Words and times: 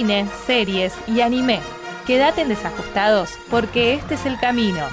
cine, 0.00 0.26
series 0.46 0.94
y 1.06 1.20
anime. 1.20 1.60
Quédate 2.06 2.46
desajustados 2.46 3.38
porque 3.50 3.92
este 3.92 4.14
es 4.14 4.24
el 4.24 4.40
camino. 4.40 4.88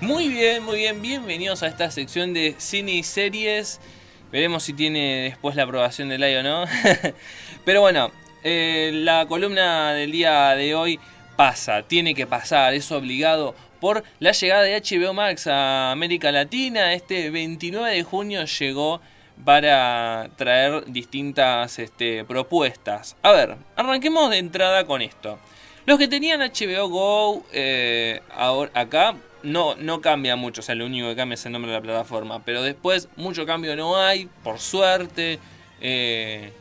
Muy 0.00 0.26
bien, 0.26 0.64
muy 0.64 0.78
bien, 0.78 1.00
bienvenidos 1.00 1.62
a 1.62 1.68
esta 1.68 1.88
sección 1.92 2.34
de 2.34 2.56
cine 2.58 2.94
y 2.94 3.04
series. 3.04 3.78
Veremos 4.32 4.64
si 4.64 4.72
tiene 4.72 5.22
después 5.22 5.54
la 5.54 5.62
aprobación 5.62 6.08
del 6.08 6.24
AI 6.24 6.34
o 6.38 6.42
no. 6.42 6.64
Pero 7.64 7.80
bueno, 7.80 8.10
eh, 8.42 8.90
la 8.92 9.26
columna 9.26 9.92
del 9.92 10.10
día 10.10 10.56
de 10.56 10.74
hoy 10.74 10.98
pasa, 11.36 11.84
tiene 11.84 12.12
que 12.12 12.26
pasar, 12.26 12.74
es 12.74 12.90
obligado 12.90 13.54
por 13.78 14.02
la 14.18 14.32
llegada 14.32 14.62
de 14.62 14.82
HBO 14.82 15.14
Max 15.14 15.46
a 15.46 15.92
América 15.92 16.32
Latina. 16.32 16.92
Este 16.92 17.30
29 17.30 17.94
de 17.94 18.02
junio 18.02 18.44
llegó 18.46 19.00
para 19.44 20.30
traer 20.36 20.84
distintas 20.86 21.78
este, 21.78 22.24
propuestas. 22.24 23.16
A 23.22 23.32
ver, 23.32 23.56
arranquemos 23.76 24.30
de 24.30 24.38
entrada 24.38 24.86
con 24.86 25.02
esto. 25.02 25.38
Los 25.84 25.98
que 25.98 26.06
tenían 26.06 26.40
HBO 26.40 26.88
Go 26.88 27.44
eh, 27.52 28.20
ahora, 28.36 28.70
acá 28.74 29.16
no, 29.42 29.74
no 29.74 30.00
cambia 30.00 30.36
mucho, 30.36 30.60
o 30.60 30.64
sea, 30.64 30.76
lo 30.76 30.86
único 30.86 31.08
que 31.08 31.16
cambia 31.16 31.34
es 31.34 31.44
el 31.44 31.52
nombre 31.52 31.72
de 31.72 31.78
la 31.78 31.82
plataforma, 31.82 32.44
pero 32.44 32.62
después 32.62 33.08
mucho 33.16 33.44
cambio 33.46 33.74
no 33.74 33.96
hay, 33.96 34.28
por 34.44 34.60
suerte. 34.60 35.40
Eh, 35.80 36.52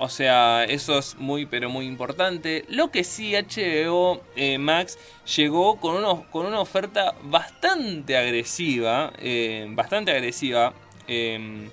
o 0.00 0.08
sea, 0.08 0.64
eso 0.64 0.98
es 0.98 1.16
muy, 1.16 1.44
pero 1.44 1.68
muy 1.68 1.84
importante. 1.84 2.64
Lo 2.68 2.90
que 2.90 3.04
sí, 3.04 3.34
HBO 3.34 4.22
eh, 4.36 4.56
Max 4.56 4.96
llegó 5.36 5.78
con, 5.78 5.96
uno, 5.96 6.24
con 6.30 6.46
una 6.46 6.60
oferta 6.60 7.14
bastante 7.24 8.16
agresiva, 8.16 9.12
bastante 9.74 10.12
agresiva, 10.12 10.72
em, 11.08 11.68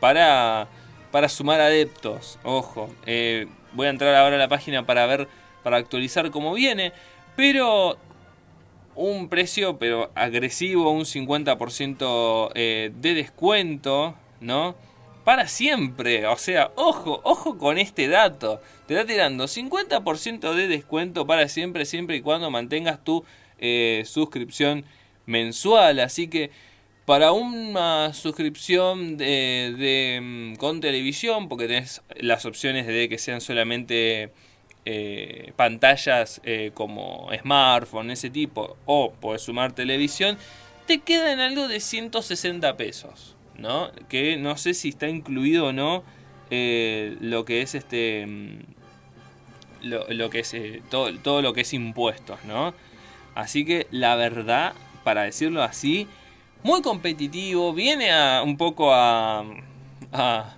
para, 0.00 0.68
para 1.10 1.28
sumar 1.28 1.60
adeptos. 1.60 2.38
Ojo, 2.42 2.90
eh, 3.06 3.46
voy 3.72 3.86
a 3.86 3.90
entrar 3.90 4.14
ahora 4.14 4.36
a 4.36 4.38
la 4.38 4.48
página 4.48 4.86
para 4.86 5.06
ver, 5.06 5.28
para 5.62 5.76
actualizar 5.76 6.30
cómo 6.30 6.54
viene. 6.54 6.92
Pero 7.36 7.98
un 8.94 9.28
precio, 9.28 9.78
pero 9.78 10.10
agresivo, 10.14 10.90
un 10.90 11.04
50% 11.04 12.50
eh, 12.54 12.92
de 12.94 13.14
descuento, 13.14 14.14
¿no? 14.40 14.74
Para 15.24 15.46
siempre, 15.48 16.26
o 16.26 16.36
sea, 16.36 16.72
ojo, 16.76 17.20
ojo 17.24 17.58
con 17.58 17.78
este 17.78 18.08
dato. 18.08 18.60
Te 18.86 18.94
está 18.94 19.06
tirando 19.06 19.44
50% 19.44 20.54
de 20.54 20.66
descuento 20.66 21.26
para 21.26 21.48
siempre, 21.48 21.84
siempre 21.84 22.16
y 22.16 22.20
cuando 22.22 22.50
mantengas 22.50 23.04
tu 23.04 23.24
eh, 23.58 24.02
suscripción 24.06 24.84
mensual. 25.26 26.00
Así 26.00 26.28
que 26.28 26.50
para 27.10 27.32
una 27.32 28.14
suscripción 28.14 29.16
de, 29.16 30.20
mm, 30.22 30.54
con 30.58 30.80
televisión, 30.80 31.48
porque 31.48 31.66
tenés 31.66 32.02
las 32.20 32.46
opciones 32.46 32.86
de 32.86 33.08
que 33.08 33.18
sean 33.18 33.40
solamente 33.40 34.30
eh, 34.84 35.52
pantallas 35.56 36.40
eh, 36.44 36.70
como 36.72 37.28
smartphone, 37.36 38.12
ese 38.12 38.30
tipo, 38.30 38.76
o 38.86 39.10
puedes 39.10 39.42
sumar 39.42 39.72
televisión, 39.72 40.38
te 40.86 41.00
quedan 41.00 41.40
algo 41.40 41.66
de 41.66 41.80
160 41.80 42.76
pesos, 42.76 43.34
¿no? 43.58 43.90
Que 44.08 44.36
no 44.36 44.56
sé 44.56 44.72
si 44.72 44.90
está 44.90 45.08
incluido 45.08 45.66
o 45.66 45.72
no 45.72 46.04
eh, 46.48 47.16
lo 47.20 47.44
que 47.44 47.62
es 47.62 47.74
este. 47.74 48.24
Mm, 48.24 48.60
lo, 49.82 50.30
que 50.30 50.38
es 50.38 50.54
todo, 50.90 51.12
todo 51.18 51.42
lo 51.42 51.54
que 51.54 51.62
es 51.62 51.74
impuestos, 51.74 52.44
¿no? 52.44 52.72
Así 53.34 53.64
que 53.64 53.88
la 53.90 54.14
verdad, 54.14 54.74
para 55.02 55.22
decirlo 55.22 55.64
así, 55.64 56.06
muy 56.62 56.82
competitivo, 56.82 57.72
viene 57.72 58.10
a 58.10 58.42
un 58.42 58.56
poco 58.56 58.92
a, 58.92 59.44
a, 60.12 60.54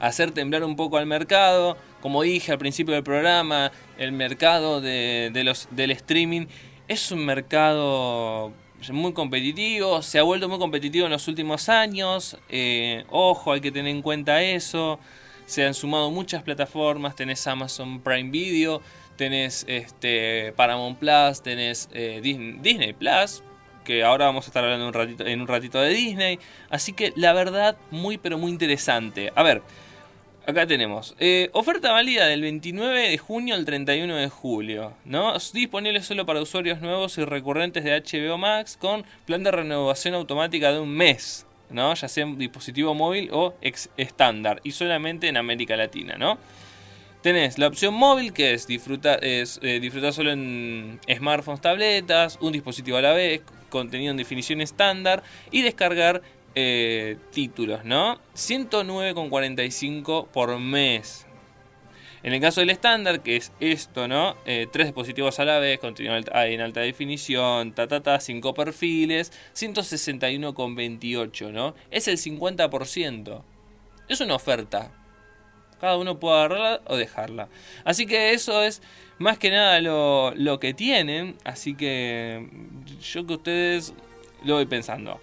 hacer 0.00 0.30
temblar 0.30 0.64
un 0.64 0.76
poco 0.76 0.98
al 0.98 1.06
mercado. 1.06 1.76
Como 2.00 2.22
dije 2.22 2.52
al 2.52 2.58
principio 2.58 2.94
del 2.94 3.02
programa, 3.02 3.72
el 3.96 4.12
mercado 4.12 4.80
de, 4.80 5.30
del 5.70 5.90
streaming 5.90 6.46
es 6.86 7.10
un 7.10 7.24
mercado 7.24 8.52
muy 8.92 9.12
competitivo, 9.12 10.00
se 10.02 10.18
ha 10.18 10.22
vuelto 10.22 10.48
muy 10.48 10.58
competitivo 10.58 11.06
en 11.06 11.12
los 11.12 11.26
últimos 11.28 11.68
años. 11.68 12.38
Eh, 12.48 13.04
ojo, 13.10 13.52
hay 13.52 13.60
que 13.60 13.72
tener 13.72 13.90
en 13.90 14.02
cuenta 14.02 14.42
eso. 14.42 14.98
Se 15.46 15.66
han 15.66 15.74
sumado 15.74 16.10
muchas 16.10 16.42
plataformas, 16.42 17.16
tenés 17.16 17.46
Amazon 17.46 18.00
Prime 18.00 18.30
Video, 18.30 18.80
tenés 19.16 19.64
este, 19.66 20.52
Paramount 20.56 20.98
Plus, 20.98 21.42
tenés 21.42 21.88
eh, 21.92 22.20
Disney 22.22 22.92
Plus, 22.92 23.42
que 23.88 24.04
ahora 24.04 24.26
vamos 24.26 24.44
a 24.44 24.48
estar 24.48 24.62
hablando 24.62 24.84
en 25.24 25.40
un 25.40 25.48
ratito 25.48 25.80
de 25.80 25.88
Disney. 25.88 26.38
Así 26.68 26.92
que 26.92 27.14
la 27.16 27.32
verdad, 27.32 27.74
muy 27.90 28.18
pero 28.18 28.36
muy 28.36 28.50
interesante. 28.50 29.32
A 29.34 29.42
ver, 29.42 29.62
acá 30.46 30.66
tenemos. 30.66 31.16
Eh, 31.18 31.48
oferta 31.54 31.90
válida 31.90 32.26
del 32.26 32.42
29 32.42 33.08
de 33.08 33.16
junio 33.16 33.54
al 33.54 33.64
31 33.64 34.14
de 34.14 34.28
julio. 34.28 34.92
¿no? 35.06 35.32
Disponible 35.54 36.02
solo 36.02 36.26
para 36.26 36.42
usuarios 36.42 36.82
nuevos 36.82 37.16
y 37.16 37.24
recurrentes 37.24 37.82
de 37.82 37.98
HBO 37.98 38.36
Max 38.36 38.76
con 38.78 39.06
plan 39.24 39.42
de 39.42 39.52
renovación 39.52 40.12
automática 40.12 40.70
de 40.70 40.80
un 40.80 40.90
mes. 40.90 41.46
¿no? 41.70 41.94
Ya 41.94 42.08
sea 42.08 42.26
un 42.26 42.36
dispositivo 42.36 42.94
móvil 42.94 43.30
o 43.32 43.54
estándar. 43.96 44.60
Y 44.64 44.72
solamente 44.72 45.28
en 45.28 45.38
América 45.38 45.76
Latina, 45.76 46.16
¿no? 46.18 46.36
Tenés 47.22 47.58
la 47.58 47.66
opción 47.66 47.94
móvil 47.94 48.32
que 48.32 48.52
es 48.52 48.66
disfrutar, 48.66 49.24
es, 49.24 49.58
eh, 49.62 49.80
disfrutar 49.80 50.12
solo 50.12 50.30
en 50.30 51.00
smartphones, 51.12 51.60
tabletas, 51.60 52.38
un 52.40 52.52
dispositivo 52.52 52.96
a 52.96 53.02
la 53.02 53.12
vez, 53.12 53.42
contenido 53.70 54.10
en 54.10 54.16
definición 54.16 54.60
estándar 54.60 55.22
y 55.50 55.62
descargar 55.62 56.22
eh, 56.54 57.16
títulos, 57.32 57.84
¿no? 57.84 58.18
109,45 58.34 60.28
por 60.28 60.58
mes. 60.58 61.26
En 62.22 62.32
el 62.32 62.40
caso 62.40 62.60
del 62.60 62.70
estándar, 62.70 63.22
que 63.22 63.36
es 63.36 63.52
esto, 63.60 64.08
¿no? 64.08 64.36
Eh, 64.44 64.66
tres 64.72 64.88
dispositivos 64.88 65.38
a 65.38 65.44
la 65.44 65.60
vez, 65.60 65.78
contenido 65.78 66.16
en 66.16 66.60
alta 66.60 66.80
definición, 66.80 67.72
ta, 67.72 67.86
ta, 67.86 68.02
ta, 68.02 68.18
cinco 68.18 68.54
perfiles, 68.54 69.32
161,28, 69.54 71.52
¿no? 71.52 71.76
Es 71.90 72.08
el 72.08 72.16
50%. 72.18 73.42
Es 74.08 74.20
una 74.20 74.34
oferta. 74.34 74.90
Cada 75.80 75.96
uno 75.96 76.18
puede 76.18 76.36
agarrarla 76.36 76.80
o 76.86 76.96
dejarla. 76.96 77.48
Así 77.84 78.06
que 78.06 78.32
eso 78.32 78.62
es 78.62 78.82
más 79.18 79.38
que 79.38 79.50
nada 79.50 79.80
lo, 79.80 80.32
lo 80.34 80.58
que 80.60 80.74
tienen. 80.74 81.36
Así 81.44 81.74
que 81.74 82.48
yo 83.00 83.26
que 83.26 83.34
ustedes 83.34 83.94
lo 84.44 84.54
voy 84.54 84.66
pensando. 84.66 85.20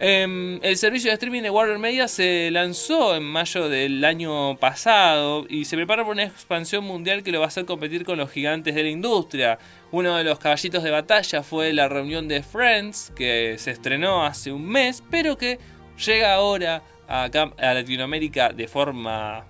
Em, 0.00 0.58
el 0.62 0.76
servicio 0.76 1.10
de 1.10 1.14
streaming 1.14 1.42
de 1.42 1.50
Warner 1.50 1.78
Media 1.78 2.08
se 2.08 2.50
lanzó 2.50 3.14
en 3.14 3.22
mayo 3.22 3.68
del 3.68 4.04
año 4.04 4.56
pasado 4.56 5.46
y 5.48 5.66
se 5.66 5.76
prepara 5.76 6.04
por 6.04 6.12
una 6.14 6.24
expansión 6.24 6.84
mundial 6.84 7.22
que 7.22 7.30
lo 7.30 7.38
va 7.38 7.46
a 7.46 7.48
hacer 7.48 7.64
competir 7.64 8.04
con 8.04 8.18
los 8.18 8.30
gigantes 8.30 8.74
de 8.74 8.82
la 8.82 8.88
industria. 8.88 9.58
Uno 9.92 10.16
de 10.16 10.24
los 10.24 10.38
caballitos 10.40 10.82
de 10.82 10.90
batalla 10.90 11.42
fue 11.44 11.72
la 11.72 11.88
reunión 11.88 12.26
de 12.26 12.42
Friends, 12.42 13.12
que 13.14 13.54
se 13.58 13.70
estrenó 13.70 14.24
hace 14.24 14.50
un 14.50 14.66
mes, 14.66 15.02
pero 15.10 15.38
que 15.38 15.60
llega 16.04 16.34
ahora 16.34 16.82
a 17.06 17.28
Latinoamérica 17.74 18.48
de 18.52 18.66
forma 18.66 19.46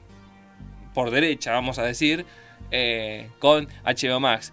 por 0.94 1.10
derecha, 1.10 1.53
vamos 1.53 1.78
a 1.78 1.82
decir, 1.82 2.25
eh, 2.71 3.28
con 3.38 3.69
HBO 3.84 4.21
Max. 4.21 4.53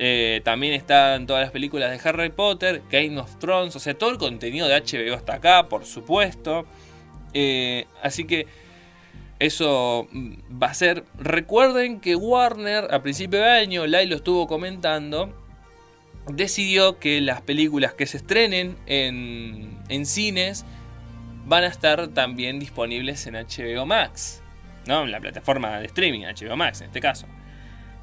Eh, 0.00 0.42
también 0.44 0.74
están 0.74 1.26
todas 1.26 1.42
las 1.42 1.50
películas 1.50 1.90
de 1.90 2.08
Harry 2.08 2.30
Potter, 2.30 2.82
Game 2.88 3.18
of 3.18 3.36
Thrones, 3.38 3.74
o 3.74 3.80
sea, 3.80 3.94
todo 3.94 4.10
el 4.10 4.18
contenido 4.18 4.68
de 4.68 4.76
HBO 4.76 5.14
está 5.14 5.34
acá, 5.34 5.68
por 5.68 5.84
supuesto. 5.84 6.66
Eh, 7.34 7.86
así 8.00 8.24
que 8.24 8.46
eso 9.40 10.06
mm, 10.12 10.62
va 10.62 10.68
a 10.68 10.74
ser. 10.74 11.04
Recuerden 11.18 12.00
que 12.00 12.14
Warner 12.14 12.94
a 12.94 13.02
principio 13.02 13.40
de 13.40 13.46
año, 13.46 13.86
Lai 13.86 14.06
lo 14.06 14.16
estuvo 14.16 14.46
comentando, 14.46 15.34
decidió 16.32 16.98
que 17.00 17.20
las 17.20 17.40
películas 17.42 17.94
que 17.94 18.06
se 18.06 18.18
estrenen 18.18 18.76
en, 18.86 19.78
en 19.88 20.06
cines 20.06 20.64
van 21.44 21.64
a 21.64 21.68
estar 21.68 22.08
también 22.08 22.60
disponibles 22.60 23.26
en 23.26 23.34
HBO 23.34 23.86
Max. 23.86 24.42
¿No? 24.88 25.06
La 25.06 25.20
plataforma 25.20 25.78
de 25.78 25.86
streaming, 25.86 26.22
HBO 26.22 26.56
Max 26.56 26.80
en 26.80 26.86
este 26.86 27.00
caso. 27.00 27.26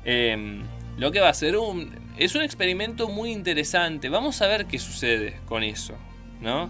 Em, 0.06 0.64
lo 0.98 1.12
que 1.12 1.20
va 1.20 1.30
a 1.30 1.34
ser 1.34 1.58
un. 1.58 2.14
Es 2.18 2.36
un 2.36 2.44
experimento 2.44 3.10
muy 3.10 3.32
interesante. 3.32 4.08
Vamos 4.08 4.42
a 4.42 4.48
ver 4.48 4.68
qué 4.68 4.78
sucede 4.80 5.42
con 5.48 5.64
eso. 5.64 5.96
¿No? 6.40 6.70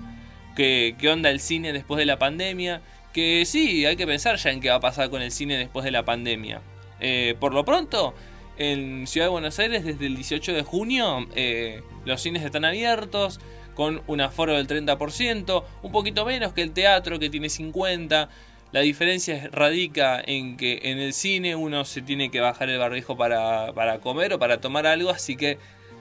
¿Qué, 0.56 0.96
qué 0.98 1.10
onda 1.10 1.30
el 1.30 1.42
cine 1.42 1.74
después 1.74 2.00
de 2.00 2.06
la 2.06 2.18
pandemia? 2.18 2.82
Que 3.14 3.44
sí, 3.46 3.86
hay 3.86 3.98
que 3.98 4.08
pensar 4.08 4.38
ya 4.38 4.52
en 4.52 4.62
qué 4.62 4.70
va 4.70 4.76
a 4.76 4.80
pasar 4.80 5.10
con 5.10 5.22
el 5.22 5.32
cine 5.32 5.58
después 5.58 5.84
de 5.84 5.92
la 5.92 6.06
pandemia. 6.06 6.62
Eh, 7.02 7.36
por 7.40 7.54
lo 7.54 7.66
pronto, 7.66 8.16
en 8.58 9.06
Ciudad 9.08 9.28
de 9.28 9.32
Buenos 9.32 9.60
Aires, 9.60 9.84
desde 9.84 10.06
el 10.06 10.16
18 10.16 10.54
de 10.54 10.64
junio, 10.64 11.28
eh, 11.36 11.82
los 12.06 12.22
cines 12.22 12.44
están 12.44 12.64
abiertos 12.64 13.42
con 13.74 14.02
un 14.08 14.22
aforo 14.22 14.54
del 14.54 14.68
30%, 14.68 15.66
un 15.84 15.92
poquito 15.92 16.26
menos 16.26 16.54
que 16.54 16.62
el 16.62 16.72
teatro 16.72 17.20
que 17.20 17.30
tiene 17.30 17.48
50%. 17.48 18.30
La 18.72 18.82
diferencia 18.82 19.50
radica 19.52 20.22
en 20.26 20.58
que 20.58 20.82
en 20.84 21.00
el 21.00 21.14
cine 21.14 21.56
uno 21.56 21.86
se 21.86 22.02
tiene 22.02 22.30
que 22.30 22.42
bajar 22.42 22.70
el 22.70 22.78
barbijo 22.78 23.16
para, 23.16 24.00
comer 24.02 24.34
o 24.34 24.40
para 24.40 24.60
tomar 24.60 24.86
algo, 24.86 25.10
así 25.10 25.38
que 25.38 25.58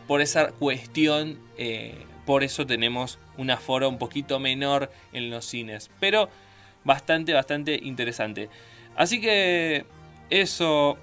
por 0.08 0.20
esa 0.20 0.50
cuestión, 0.52 1.38
eh, 1.56 1.94
por 2.26 2.42
eso 2.42 2.66
tenemos 2.66 3.18
un 3.36 3.50
aforo 3.50 3.88
un 3.88 3.98
poquito 3.98 4.40
menor 4.40 4.90
en 5.12 5.30
los 5.30 5.44
cines. 5.44 5.90
Pero 6.00 6.28
bastante, 6.84 7.32
bastante 7.32 7.78
interesante. 7.82 8.48
Así 8.96 9.20
que 9.20 9.84
eso 10.30 10.98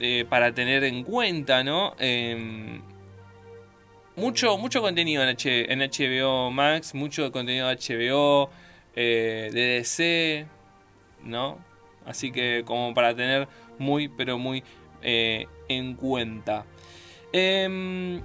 eh, 0.00 0.24
para 0.28 0.52
tener 0.52 0.84
en 0.84 1.04
cuenta, 1.04 1.62
¿no? 1.62 1.94
Em, 1.98 2.82
mucho, 4.16 4.58
mucho 4.58 4.80
contenido 4.82 5.22
en, 5.22 5.36
HBO 5.80 6.50
Max, 6.50 6.94
mucho 6.94 7.30
contenido 7.30 7.68
de 7.68 7.76
HBO, 7.76 8.50
eh, 8.96 9.50
DDC, 9.52 10.61
¿no? 11.24 11.58
Así 12.06 12.32
que 12.32 12.62
como 12.64 12.94
para 12.94 13.14
tener 13.14 13.48
muy, 13.78 14.08
pero 14.08 14.38
muy 14.38 14.62
eh, 15.02 15.46
en 15.68 15.94
cuenta. 15.94 16.64
Em, 17.32 18.20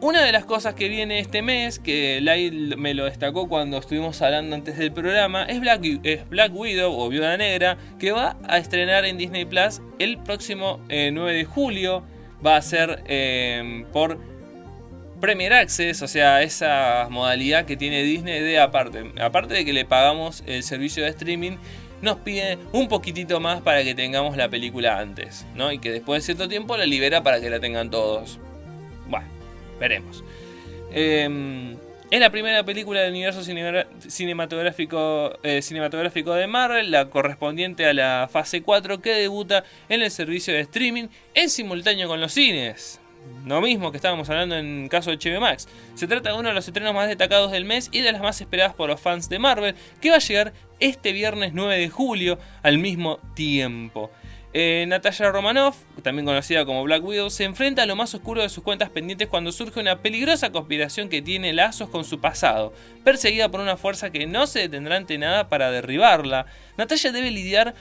una 0.00 0.22
de 0.22 0.32
las 0.32 0.44
cosas 0.44 0.74
que 0.74 0.88
viene 0.88 1.18
este 1.18 1.42
mes, 1.42 1.78
que 1.78 2.20
Lai 2.20 2.50
me 2.50 2.94
lo 2.94 3.04
destacó 3.04 3.48
cuando 3.48 3.78
estuvimos 3.78 4.20
hablando 4.22 4.54
antes 4.54 4.76
del 4.76 4.92
programa, 4.92 5.44
es 5.44 5.60
Black, 5.60 5.82
es 6.02 6.28
Black 6.28 6.54
Widow 6.54 6.92
o 6.92 7.08
Viuda 7.08 7.36
Negra, 7.36 7.78
que 7.98 8.12
va 8.12 8.36
a 8.46 8.58
estrenar 8.58 9.04
en 9.04 9.16
Disney 9.16 9.44
Plus 9.44 9.80
el 9.98 10.18
próximo 10.18 10.80
9 10.88 11.10
eh, 11.32 11.34
de 11.36 11.44
julio. 11.44 12.04
Va 12.44 12.56
a 12.56 12.62
ser 12.62 13.02
em, 13.06 13.86
por 13.86 14.18
Premier 15.20 15.54
Access, 15.54 16.02
o 16.02 16.08
sea, 16.08 16.42
esa 16.42 17.08
modalidad 17.10 17.64
que 17.64 17.78
tiene 17.78 18.02
Disney 18.02 18.40
de 18.42 18.58
aparte. 18.58 19.10
Aparte 19.18 19.54
de 19.54 19.64
que 19.64 19.72
le 19.72 19.86
pagamos 19.86 20.44
el 20.46 20.62
servicio 20.62 21.02
de 21.02 21.08
streaming, 21.10 21.56
nos 22.04 22.18
pide 22.18 22.58
un 22.72 22.88
poquitito 22.88 23.40
más 23.40 23.60
para 23.62 23.82
que 23.82 23.94
tengamos 23.94 24.36
la 24.36 24.48
película 24.48 24.98
antes, 24.98 25.44
¿no? 25.54 25.72
Y 25.72 25.78
que 25.78 25.90
después 25.90 26.22
de 26.22 26.26
cierto 26.26 26.48
tiempo 26.48 26.76
la 26.76 26.86
libera 26.86 27.22
para 27.22 27.40
que 27.40 27.50
la 27.50 27.58
tengan 27.58 27.90
todos. 27.90 28.38
Bueno, 29.08 29.26
veremos. 29.80 30.22
Em, 30.92 31.76
es 32.10 32.20
la 32.20 32.30
primera 32.30 32.62
película 32.62 33.00
del 33.00 33.10
universo 33.10 33.42
cinematográfico, 34.08 35.36
eh, 35.42 35.62
cinematográfico 35.62 36.34
de 36.34 36.46
Marvel, 36.46 36.90
la 36.92 37.10
correspondiente 37.10 37.86
a 37.86 37.92
la 37.92 38.28
fase 38.30 38.62
4 38.62 39.00
que 39.00 39.10
debuta 39.10 39.64
en 39.88 40.02
el 40.02 40.10
servicio 40.12 40.54
de 40.54 40.60
streaming 40.60 41.08
en 41.34 41.50
simultáneo 41.50 42.06
con 42.06 42.20
los 42.20 42.32
cines. 42.32 43.00
Lo 43.46 43.60
mismo 43.60 43.90
que 43.90 43.98
estábamos 43.98 44.30
hablando 44.30 44.56
en 44.56 44.88
caso 44.88 45.10
de 45.10 45.18
HBO 45.18 45.40
Max. 45.40 45.68
Se 45.94 46.06
trata 46.06 46.30
de 46.32 46.38
uno 46.38 46.48
de 46.48 46.54
los 46.54 46.66
estrenos 46.66 46.94
más 46.94 47.08
destacados 47.08 47.52
del 47.52 47.64
mes 47.64 47.90
y 47.92 48.00
de 48.00 48.12
las 48.12 48.22
más 48.22 48.40
esperadas 48.40 48.74
por 48.74 48.88
los 48.88 49.00
fans 49.00 49.28
de 49.28 49.38
Marvel, 49.38 49.74
que 50.00 50.10
va 50.10 50.16
a 50.16 50.20
llegar 50.20 50.54
este 50.80 51.12
viernes 51.12 51.52
9 51.52 51.78
de 51.78 51.88
julio 51.90 52.38
al 52.62 52.78
mismo 52.78 53.18
tiempo. 53.34 54.10
Eh, 54.56 54.84
Natasha 54.86 55.32
Romanoff, 55.32 55.76
también 56.04 56.24
conocida 56.24 56.64
como 56.64 56.84
Black 56.84 57.04
Widow, 57.04 57.28
se 57.28 57.42
enfrenta 57.42 57.82
a 57.82 57.86
lo 57.86 57.96
más 57.96 58.14
oscuro 58.14 58.40
de 58.40 58.48
sus 58.48 58.62
cuentas 58.62 58.88
pendientes 58.88 59.26
cuando 59.26 59.50
surge 59.50 59.80
una 59.80 60.00
peligrosa 60.00 60.52
conspiración 60.52 61.08
que 61.08 61.20
tiene 61.20 61.52
lazos 61.52 61.88
con 61.90 62.04
su 62.04 62.20
pasado. 62.20 62.72
Perseguida 63.02 63.50
por 63.50 63.58
una 63.58 63.76
fuerza 63.76 64.10
que 64.10 64.28
no 64.28 64.46
se 64.46 64.60
detendrá 64.60 64.94
ante 64.94 65.18
nada 65.18 65.48
para 65.48 65.72
derribarla, 65.72 66.46
Natasha 66.78 67.10
debe 67.10 67.32
lidiar 67.32 67.74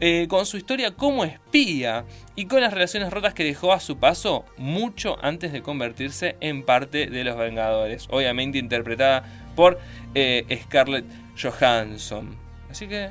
eh, 0.00 0.26
con 0.28 0.46
su 0.46 0.56
historia 0.56 0.92
como 0.92 1.24
espía 1.24 2.04
y 2.36 2.46
con 2.46 2.60
las 2.60 2.72
relaciones 2.72 3.12
rotas 3.12 3.34
que 3.34 3.42
dejó 3.42 3.72
a 3.72 3.80
su 3.80 3.98
paso 3.98 4.44
mucho 4.56 5.18
antes 5.22 5.52
de 5.52 5.60
convertirse 5.60 6.36
en 6.40 6.64
parte 6.64 7.06
de 7.06 7.24
los 7.24 7.36
Vengadores, 7.36 8.06
obviamente 8.08 8.58
interpretada 8.58 9.24
por 9.56 9.80
eh, 10.14 10.46
Scarlett 10.62 11.04
Johansson. 11.40 12.36
Así 12.70 12.86
que 12.86 13.10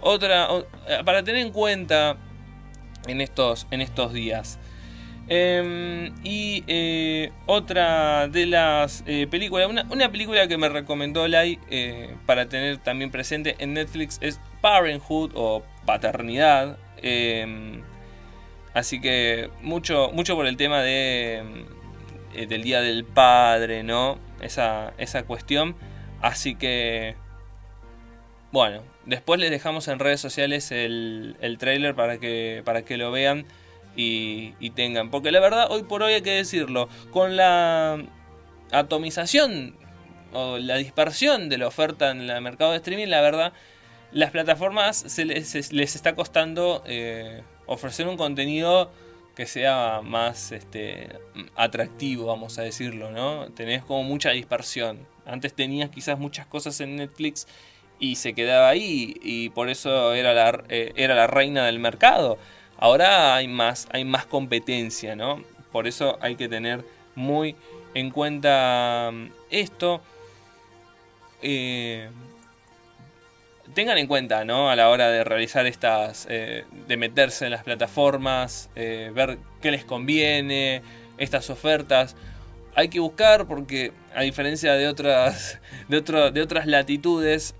otra 0.00 0.48
eh, 0.88 1.02
para 1.04 1.22
tener 1.22 1.40
en 1.40 1.52
cuenta 1.52 2.16
en 3.06 3.20
estos, 3.20 3.68
en 3.70 3.80
estos 3.80 4.12
días. 4.12 4.58
Em, 5.28 6.12
y 6.24 6.64
otra 7.46 8.28
de 8.28 8.44
las 8.44 9.02
películas, 9.30 9.70
una, 9.70 10.10
película 10.10 10.48
que 10.48 10.58
me 10.58 10.68
recomendó 10.68 11.26
Lai 11.28 11.58
para 12.26 12.46
tener 12.48 12.78
también 12.78 13.10
presente 13.10 13.54
en 13.58 13.72
Netflix 13.72 14.18
es 14.20 14.38
Parenthood 14.60 15.30
o 15.34 15.62
paternidad. 15.86 16.78
Em, 16.98 17.82
así 18.72 19.00
que 19.00 19.50
mucho, 19.62 20.10
mucho 20.12 20.36
por 20.36 20.46
el 20.46 20.56
tema 20.56 20.82
de, 20.82 21.66
eh, 22.34 22.46
del 22.46 22.62
Día 22.62 22.80
del 22.80 23.04
Padre, 23.04 23.82
¿no? 23.82 24.18
Esa, 24.40 24.94
esa 24.98 25.24
cuestión. 25.24 25.76
Así 26.20 26.54
que, 26.54 27.16
bueno, 28.52 28.82
después 29.06 29.40
les 29.40 29.50
dejamos 29.50 29.88
en 29.88 29.98
redes 29.98 30.20
sociales 30.20 30.72
el, 30.72 31.36
el 31.40 31.58
trailer 31.58 31.94
para 31.94 32.18
que, 32.18 32.62
para 32.64 32.82
que 32.82 32.96
lo 32.96 33.10
vean 33.12 33.46
y, 33.96 34.54
y 34.60 34.70
tengan. 34.70 35.10
Porque 35.10 35.32
la 35.32 35.40
verdad, 35.40 35.66
hoy 35.70 35.82
por 35.84 36.02
hoy 36.02 36.14
hay 36.14 36.22
que 36.22 36.32
decirlo, 36.32 36.88
con 37.10 37.36
la 37.36 38.02
atomización 38.72 39.76
o 40.32 40.58
la 40.58 40.76
dispersión 40.76 41.48
de 41.48 41.58
la 41.58 41.68
oferta 41.68 42.10
en 42.10 42.28
el 42.28 42.40
mercado 42.40 42.72
de 42.72 42.78
streaming, 42.78 43.06
la 43.06 43.20
verdad 43.20 43.52
las 44.14 44.30
plataformas 44.30 44.96
se 44.96 45.24
les, 45.24 45.54
está 45.56 46.14
costando 46.14 46.84
eh, 46.86 47.42
ofrecer 47.66 48.06
un 48.06 48.16
contenido 48.16 48.90
que 49.34 49.44
sea 49.46 50.02
más 50.04 50.52
este, 50.52 51.08
atractivo, 51.56 52.26
vamos 52.26 52.56
a 52.58 52.62
decirlo, 52.62 53.10
¿no? 53.10 53.48
Tenés 53.48 53.82
como 53.82 54.04
mucha 54.04 54.30
dispersión. 54.30 55.00
Antes 55.26 55.52
tenías 55.52 55.90
quizás 55.90 56.16
muchas 56.16 56.46
cosas 56.46 56.80
en 56.80 56.94
Netflix 56.94 57.48
y 57.98 58.14
se 58.14 58.34
quedaba 58.34 58.68
ahí 58.68 59.16
y 59.20 59.48
por 59.48 59.68
eso 59.68 60.14
era 60.14 60.32
la, 60.32 60.62
eh, 60.68 60.92
era 60.94 61.16
la 61.16 61.26
reina 61.26 61.66
del 61.66 61.80
mercado. 61.80 62.38
Ahora 62.78 63.34
hay 63.34 63.48
más, 63.48 63.88
hay 63.90 64.04
más 64.04 64.26
competencia, 64.26 65.16
¿no? 65.16 65.42
Por 65.72 65.88
eso 65.88 66.18
hay 66.20 66.36
que 66.36 66.48
tener 66.48 66.84
muy 67.16 67.56
en 67.94 68.12
cuenta 68.12 69.10
mm, 69.12 69.26
esto. 69.50 70.00
Eh, 71.42 72.08
tengan 73.74 73.98
en 73.98 74.06
cuenta, 74.06 74.44
¿no? 74.44 74.70
A 74.70 74.76
la 74.76 74.88
hora 74.88 75.10
de 75.10 75.24
realizar 75.24 75.66
estas, 75.66 76.26
eh, 76.30 76.64
de 76.86 76.96
meterse 76.96 77.44
en 77.44 77.50
las 77.50 77.64
plataformas, 77.64 78.70
eh, 78.76 79.10
ver 79.14 79.38
qué 79.60 79.70
les 79.70 79.84
conviene, 79.84 80.82
estas 81.18 81.50
ofertas. 81.50 82.16
Hay 82.74 82.88
que 82.88 83.00
buscar 83.00 83.46
porque, 83.46 83.92
a 84.14 84.22
diferencia 84.22 84.74
de 84.74 84.88
otras, 84.88 85.60
de, 85.88 86.00
de 86.32 86.40
otras 86.40 86.66
latitudes, 86.66 87.54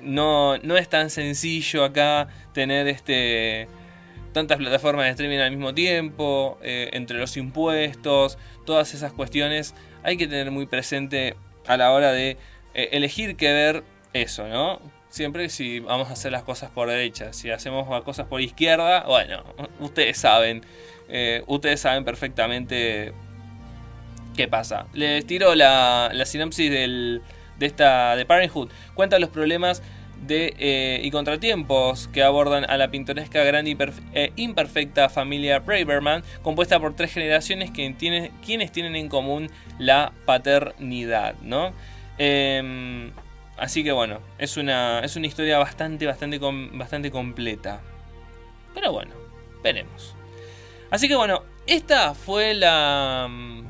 no, 0.00 0.58
no 0.58 0.76
es 0.76 0.88
tan 0.88 1.10
sencillo 1.10 1.84
acá 1.84 2.28
tener 2.52 2.86
este 2.88 3.68
tantas 4.32 4.58
plataformas 4.58 5.06
de 5.06 5.10
streaming 5.10 5.38
al 5.38 5.50
mismo 5.50 5.74
tiempo, 5.74 6.58
eh, 6.62 6.90
entre 6.92 7.18
los 7.18 7.36
impuestos, 7.36 8.38
todas 8.66 8.94
esas 8.94 9.12
cuestiones, 9.12 9.74
hay 10.04 10.16
que 10.16 10.28
tener 10.28 10.50
muy 10.50 10.66
presente 10.66 11.34
a 11.66 11.76
la 11.76 11.90
hora 11.92 12.12
de 12.12 12.36
elegir 12.74 13.36
qué 13.36 13.52
ver 13.52 13.82
eso, 14.12 14.46
¿no? 14.46 14.80
Siempre 15.10 15.48
si 15.48 15.80
vamos 15.80 16.08
a 16.08 16.12
hacer 16.12 16.32
las 16.32 16.42
cosas 16.42 16.70
por 16.70 16.88
derecha, 16.88 17.32
si 17.32 17.50
hacemos 17.50 17.88
las 17.88 18.02
cosas 18.02 18.26
por 18.26 18.40
izquierda, 18.40 19.04
bueno, 19.06 19.42
ustedes 19.80 20.18
saben, 20.18 20.62
eh, 21.08 21.42
ustedes 21.46 21.80
saben 21.80 22.04
perfectamente 22.04 23.12
qué 24.36 24.48
pasa. 24.48 24.86
Les 24.92 25.26
tiro 25.26 25.54
la, 25.54 26.12
sinopsis 26.26 26.70
de 26.70 27.20
esta 27.60 28.16
de 28.16 28.26
Parenthood. 28.26 28.70
Cuenta 28.94 29.18
los 29.18 29.30
problemas 29.30 29.82
de, 30.26 30.54
eh, 30.58 31.00
y 31.02 31.10
contratiempos 31.10 32.08
que 32.08 32.22
abordan 32.22 32.68
a 32.68 32.76
la 32.76 32.90
pintoresca, 32.90 33.42
gran 33.44 33.66
e 33.66 34.32
imperfecta 34.36 35.08
familia 35.08 35.60
Braverman, 35.60 36.22
compuesta 36.42 36.80
por 36.80 36.94
tres 36.96 37.12
generaciones 37.12 37.70
que 37.70 37.88
tienen, 37.94 38.30
quienes 38.44 38.72
tienen 38.72 38.96
en 38.96 39.08
común 39.08 39.50
la 39.78 40.12
paternidad, 40.26 41.34
¿no? 41.42 41.72
Así 43.58 43.82
que 43.82 43.92
bueno, 43.92 44.20
es 44.38 44.56
una, 44.56 45.00
es 45.00 45.16
una 45.16 45.26
historia 45.26 45.58
bastante, 45.58 46.06
bastante, 46.06 46.38
bastante 46.38 47.10
completa. 47.10 47.80
Pero 48.72 48.92
bueno, 48.92 49.12
veremos. 49.62 50.14
Así 50.90 51.08
que 51.08 51.16
bueno, 51.16 51.42
esta 51.66 52.14
fue 52.14 52.54
la, 52.54 53.26
mm, 53.28 53.62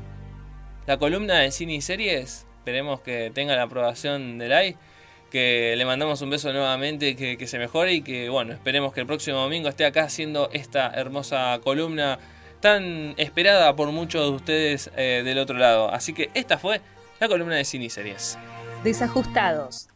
la 0.85 0.97
columna 0.97 1.39
de 1.39 1.51
cine 1.51 1.73
y 1.73 1.81
series. 1.81 2.45
Esperemos 2.59 3.01
que 3.01 3.31
tenga 3.33 3.55
la 3.55 3.63
aprobación 3.63 4.37
del 4.37 4.53
AI. 4.53 4.77
Que 5.31 5.75
le 5.75 5.85
mandamos 5.85 6.21
un 6.21 6.29
beso 6.29 6.51
nuevamente, 6.53 7.15
que, 7.15 7.47
se 7.47 7.59
mejore 7.59 7.93
y 7.93 8.01
que 8.01 8.29
bueno, 8.29 8.53
esperemos 8.53 8.93
que 8.93 9.01
el 9.01 9.05
próximo 9.05 9.37
domingo 9.37 9.69
esté 9.69 9.85
acá 9.85 10.03
haciendo 10.03 10.49
esta 10.53 10.91
hermosa 10.95 11.59
columna 11.63 12.17
tan 12.61 13.13
esperada 13.17 13.75
por 13.75 13.91
muchos 13.91 14.23
de 14.23 14.35
ustedes 14.35 14.91
eh, 14.97 15.21
del 15.23 15.37
otro 15.37 15.57
lado. 15.57 15.91
Así 15.91 16.13
que 16.13 16.31
esta 16.33 16.57
fue 16.57 16.81
la 17.19 17.27
columna 17.27 17.55
de 17.55 17.65
cine 17.65 17.85
y 17.85 17.89
series. 17.91 18.39
Desajustados. 18.83 19.89